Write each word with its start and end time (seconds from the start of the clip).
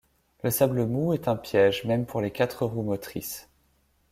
Le 0.41 0.49
sable 0.49 0.87
mou 0.87 1.13
est 1.13 1.27
un 1.27 1.35
piège 1.35 1.83
même 1.85 2.07
pour 2.07 2.21
les 2.21 2.31
quatre 2.31 2.65
roues 2.65 2.81
motrices. 2.81 3.47